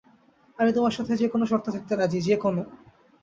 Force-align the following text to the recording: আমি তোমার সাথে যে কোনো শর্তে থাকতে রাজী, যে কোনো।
আমি 0.57 0.71
তোমার 0.73 0.93
সাথে 0.97 1.13
যে 1.15 1.27
কোনো 1.27 1.45
শর্তে 1.45 1.69
থাকতে 1.71 1.93
রাজী, 1.95 2.19
যে 2.21 2.35
কোনো। 2.43 2.61